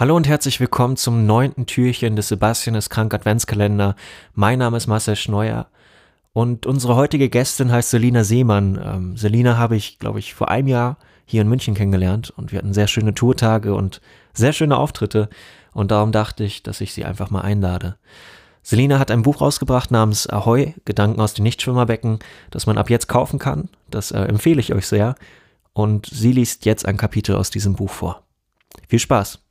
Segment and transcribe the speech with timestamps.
[0.00, 3.96] Hallo und herzlich willkommen zum neunten Türchen des Sebastian ist krank Adventskalender.
[4.32, 5.66] Mein Name ist Marcel Schneuer
[6.32, 8.80] und unsere heutige Gästin heißt Selina Seemann.
[8.82, 10.96] Ähm, Selina habe ich, glaube ich, vor einem Jahr
[11.26, 14.00] hier in München kennengelernt und wir hatten sehr schöne Tourtage und
[14.32, 15.28] sehr schöne Auftritte
[15.74, 17.98] und darum dachte ich, dass ich sie einfach mal einlade.
[18.62, 23.08] Selina hat ein Buch rausgebracht namens Ahoi, Gedanken aus den Nichtschwimmerbecken, das man ab jetzt
[23.08, 23.68] kaufen kann.
[23.90, 25.14] Das äh, empfehle ich euch sehr.
[25.74, 28.22] Und sie liest jetzt ein Kapitel aus diesem Buch vor.
[28.88, 29.49] Viel Spaß!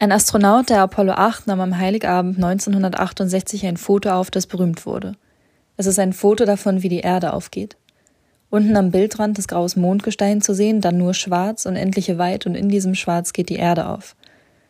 [0.00, 5.16] Ein Astronaut der Apollo 8 nahm am Heiligabend 1968 ein Foto auf, das berühmt wurde.
[5.76, 7.76] Es ist ein Foto davon, wie die Erde aufgeht.
[8.48, 12.68] Unten am Bildrand ist graues Mondgestein zu sehen, dann nur schwarz, unendliche weit und in
[12.68, 14.14] diesem Schwarz geht die Erde auf.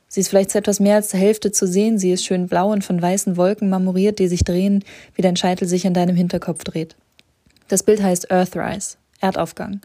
[0.06, 2.72] Sie ist vielleicht zu etwas mehr als der Hälfte zu sehen, sie ist schön blau
[2.72, 4.82] und von weißen Wolken marmoriert, die sich drehen,
[5.14, 6.96] wie dein Scheitel sich an deinem Hinterkopf dreht.
[7.68, 9.82] Das Bild heißt Earthrise, Erdaufgang.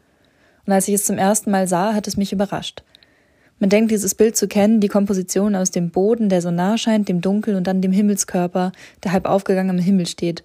[0.66, 2.84] Und als ich es zum ersten Mal sah, hat es mich überrascht.
[3.64, 7.08] Man denkt, dieses Bild zu kennen, die Komposition aus dem Boden, der so nah scheint,
[7.08, 10.44] dem Dunkel und dann dem Himmelskörper, der halb aufgegangen am Himmel steht.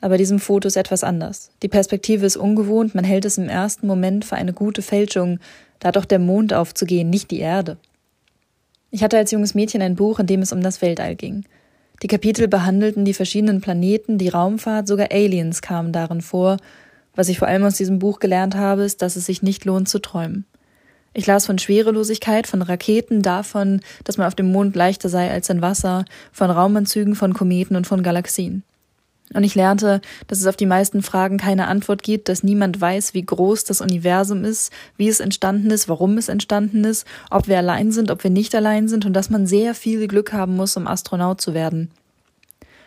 [0.00, 1.50] Aber diesem Foto ist etwas anders.
[1.64, 5.40] Die Perspektive ist ungewohnt, man hält es im ersten Moment für eine gute Fälschung,
[5.80, 7.76] da doch der Mond aufzugehen, nicht die Erde.
[8.92, 11.46] Ich hatte als junges Mädchen ein Buch, in dem es um das Weltall ging.
[12.04, 16.56] Die Kapitel behandelten die verschiedenen Planeten, die Raumfahrt, sogar Aliens kamen darin vor.
[17.16, 19.88] Was ich vor allem aus diesem Buch gelernt habe, ist, dass es sich nicht lohnt
[19.88, 20.44] zu träumen.
[21.12, 25.50] Ich las von Schwerelosigkeit, von Raketen, davon, dass man auf dem Mond leichter sei als
[25.50, 28.62] in Wasser, von Raumanzügen, von Kometen und von Galaxien.
[29.34, 33.14] Und ich lernte, dass es auf die meisten Fragen keine Antwort gibt, dass niemand weiß,
[33.14, 37.58] wie groß das Universum ist, wie es entstanden ist, warum es entstanden ist, ob wir
[37.58, 40.76] allein sind, ob wir nicht allein sind und dass man sehr viel Glück haben muss,
[40.76, 41.90] um Astronaut zu werden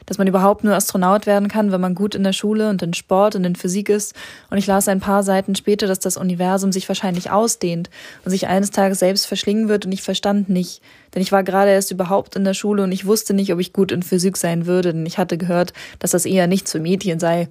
[0.06, 2.94] dass man überhaupt nur Astronaut werden kann, wenn man gut in der Schule und in
[2.94, 4.14] Sport und in Physik ist.
[4.50, 7.90] Und ich las ein paar Seiten später, dass das Universum sich wahrscheinlich ausdehnt
[8.26, 10.82] und sich eines Tages selbst verschlingen wird und ich verstand nicht.
[11.14, 13.74] Denn ich war gerade erst überhaupt in der Schule und ich wusste nicht, ob ich
[13.74, 17.20] gut in Physik sein würde, denn ich hatte gehört, dass das eher nichts für Mädchen
[17.20, 17.48] sei.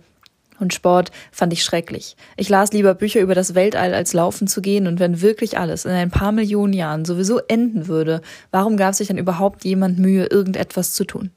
[0.62, 2.16] Und Sport fand ich schrecklich.
[2.36, 5.84] Ich las lieber Bücher über das Weltall, als laufen zu gehen, und wenn wirklich alles
[5.84, 8.20] in ein paar Millionen Jahren sowieso enden würde,
[8.52, 11.30] warum gab sich dann überhaupt jemand Mühe, irgendetwas zu tun?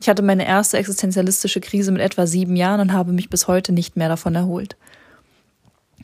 [0.00, 3.72] Ich hatte meine erste existenzialistische Krise mit etwa sieben Jahren und habe mich bis heute
[3.72, 4.76] nicht mehr davon erholt.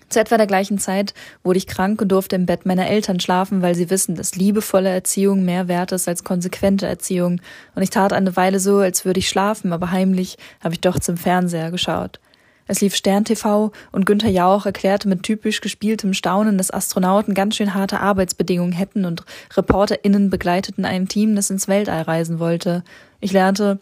[0.09, 3.63] Zu etwa der gleichen Zeit wurde ich krank und durfte im Bett meiner Eltern schlafen,
[3.63, 7.41] weil sie wissen, dass liebevolle Erziehung mehr wert ist als konsequente Erziehung.
[7.75, 11.01] Und ich tat eine Weile so, als würde ich schlafen, aber heimlich habe ich doch
[11.01, 12.21] zum Fernseher geschaut.
[12.69, 17.57] Es lief Stern TV und Günther Jauch erklärte mit typisch gespieltem Staunen, dass Astronauten ganz
[17.57, 19.25] schön harte Arbeitsbedingungen hätten und
[19.57, 22.83] ReporterInnen begleiteten ein Team, das ins Weltall reisen wollte.
[23.21, 23.79] Ich lernte,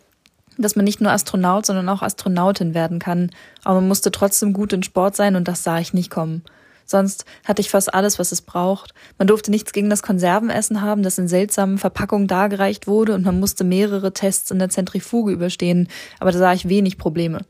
[0.58, 3.30] dass man nicht nur Astronaut, sondern auch Astronautin werden kann,
[3.64, 6.42] aber man musste trotzdem gut in Sport sein und das sah ich nicht kommen.
[6.86, 8.92] Sonst hatte ich fast alles, was es braucht.
[9.18, 13.40] Man durfte nichts gegen das Konservenessen haben, das in seltsamen Verpackungen dargereicht wurde, und man
[13.40, 15.88] musste mehrere Tests in der Zentrifuge überstehen,
[16.20, 17.40] aber da sah ich wenig Probleme.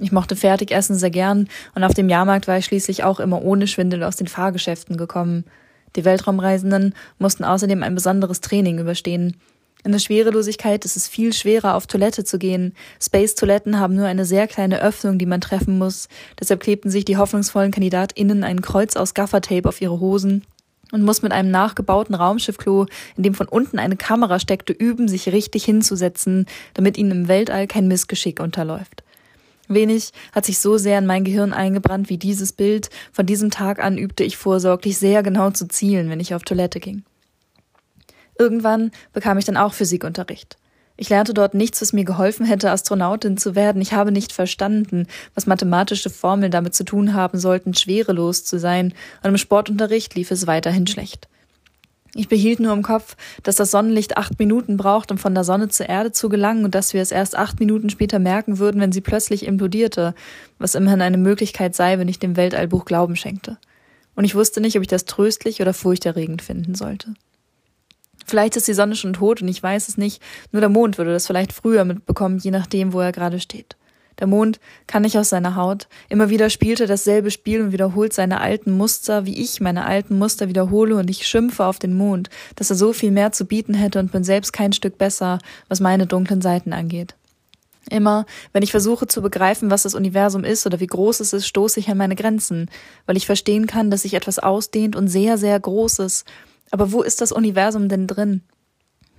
[0.00, 3.66] Ich mochte Fertigessen sehr gern, und auf dem Jahrmarkt war ich schließlich auch immer ohne
[3.66, 5.44] Schwindel aus den Fahrgeschäften gekommen.
[5.96, 9.36] Die Weltraumreisenden mussten außerdem ein besonderes Training überstehen.
[9.88, 12.74] In der Schwerelosigkeit ist es viel schwerer, auf Toilette zu gehen.
[13.00, 16.08] Space-Toiletten haben nur eine sehr kleine Öffnung, die man treffen muss.
[16.38, 20.44] Deshalb klebten sich die hoffnungsvollen KandidatInnen ein Kreuz aus Gaffertape auf ihre Hosen
[20.92, 22.84] und muss mit einem nachgebauten Raumschiffklo,
[23.16, 26.44] in dem von unten eine Kamera steckte, üben, sich richtig hinzusetzen,
[26.74, 29.02] damit ihnen im Weltall kein Missgeschick unterläuft.
[29.68, 32.90] Wenig hat sich so sehr in mein Gehirn eingebrannt wie dieses Bild.
[33.10, 36.78] Von diesem Tag an übte ich vorsorglich sehr genau zu zielen, wenn ich auf Toilette
[36.78, 37.04] ging.
[38.38, 40.56] Irgendwann bekam ich dann auch Physikunterricht.
[41.00, 43.80] Ich lernte dort nichts, was mir geholfen hätte, Astronautin zu werden.
[43.80, 48.92] Ich habe nicht verstanden, was mathematische Formeln damit zu tun haben sollten, schwerelos zu sein,
[49.22, 51.28] und im Sportunterricht lief es weiterhin schlecht.
[52.14, 55.68] Ich behielt nur im Kopf, dass das Sonnenlicht acht Minuten braucht, um von der Sonne
[55.68, 58.90] zur Erde zu gelangen und dass wir es erst acht Minuten später merken würden, wenn
[58.90, 60.14] sie plötzlich implodierte,
[60.58, 63.58] was immerhin eine Möglichkeit sei, wenn ich dem Weltallbuch Glauben schenkte.
[64.16, 67.14] Und ich wusste nicht, ob ich das tröstlich oder furchterregend finden sollte.
[68.28, 70.22] Vielleicht ist die Sonne schon tot und ich weiß es nicht,
[70.52, 73.76] nur der Mond würde das vielleicht früher mitbekommen, je nachdem, wo er gerade steht.
[74.18, 75.88] Der Mond kann nicht aus seiner Haut.
[76.08, 80.18] Immer wieder spielt er dasselbe Spiel und wiederholt seine alten Muster, wie ich meine alten
[80.18, 83.74] Muster wiederhole und ich schimpfe auf den Mond, dass er so viel mehr zu bieten
[83.74, 85.38] hätte und bin selbst kein Stück besser,
[85.68, 87.14] was meine dunklen Seiten angeht.
[87.90, 91.46] Immer, wenn ich versuche zu begreifen, was das Universum ist oder wie groß es ist,
[91.46, 92.68] stoße ich an meine Grenzen,
[93.06, 96.26] weil ich verstehen kann, dass sich etwas ausdehnt und sehr, sehr groß ist
[96.70, 98.42] aber wo ist das Universum denn drin?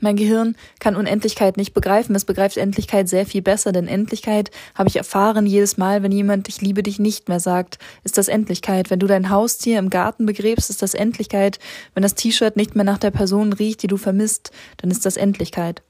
[0.01, 2.15] Mein Gehirn kann Unendlichkeit nicht begreifen.
[2.15, 6.47] Es begreift Endlichkeit sehr viel besser, denn Endlichkeit habe ich erfahren jedes Mal, wenn jemand
[6.47, 8.89] ich liebe dich nicht mehr sagt, ist das Endlichkeit.
[8.89, 11.59] Wenn du dein Haustier im Garten begräbst, ist das Endlichkeit.
[11.93, 15.17] Wenn das T-Shirt nicht mehr nach der Person riecht, die du vermisst, dann ist das
[15.17, 15.81] Endlichkeit.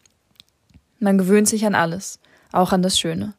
[0.99, 2.19] Man gewöhnt sich an alles,
[2.51, 3.35] auch an das Schöne.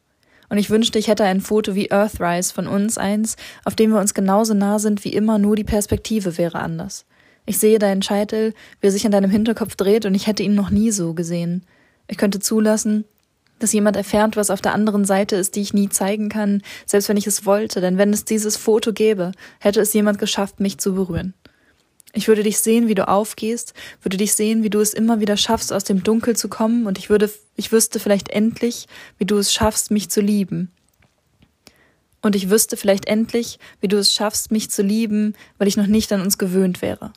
[0.47, 3.35] Und ich wünschte, ich hätte ein Foto wie Earthrise von uns eins,
[3.65, 7.05] auf dem wir uns genauso nah sind wie immer, nur die Perspektive wäre anders.
[7.45, 10.55] Ich sehe deinen Scheitel, wie er sich an deinem Hinterkopf dreht, und ich hätte ihn
[10.55, 11.63] noch nie so gesehen.
[12.07, 13.05] Ich könnte zulassen,
[13.59, 17.09] dass jemand erfährt, was auf der anderen Seite ist, die ich nie zeigen kann, selbst
[17.09, 20.77] wenn ich es wollte, denn wenn es dieses Foto gäbe, hätte es jemand geschafft, mich
[20.79, 21.33] zu berühren.
[22.13, 25.37] Ich würde dich sehen, wie du aufgehst, würde dich sehen, wie du es immer wieder
[25.37, 28.87] schaffst, aus dem Dunkel zu kommen, und ich würde, ich wüsste vielleicht endlich,
[29.17, 30.71] wie du es schaffst, mich zu lieben.
[32.21, 35.87] Und ich wüsste vielleicht endlich, wie du es schaffst, mich zu lieben, weil ich noch
[35.87, 37.13] nicht an uns gewöhnt wäre.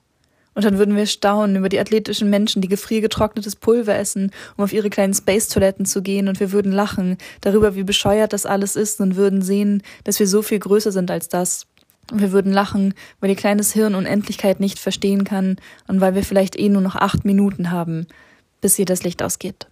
[0.54, 4.72] Und dann würden wir staunen über die athletischen Menschen, die gefriergetrocknetes Pulver essen, um auf
[4.72, 9.00] ihre kleinen Space-Toiletten zu gehen, und wir würden lachen darüber, wie bescheuert das alles ist,
[9.00, 11.66] und würden sehen, dass wir so viel größer sind als das.
[12.10, 15.56] Und wir würden lachen, weil ihr kleines Hirn Unendlichkeit nicht verstehen kann
[15.88, 18.06] und weil wir vielleicht eh nur noch acht Minuten haben,
[18.60, 19.66] bis hier das Licht ausgeht.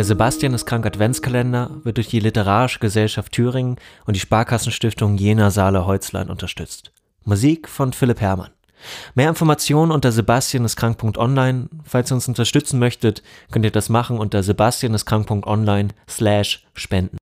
[0.00, 3.76] Der Sebastian ist krank Adventskalender wird durch die Literarische Gesellschaft Thüringen
[4.06, 6.90] und die Sparkassenstiftung Jena Saale Holzlein unterstützt.
[7.26, 8.48] Musik von Philipp Herrmann.
[9.14, 11.68] Mehr Informationen unter sebastianiskrank.online.
[11.84, 17.18] Falls ihr uns unterstützen möchtet, könnt ihr das machen unter sebastianiskrank.online slash spenden.